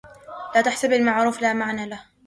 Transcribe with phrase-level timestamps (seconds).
[0.55, 1.99] لا تحسب المعروف لا معنى له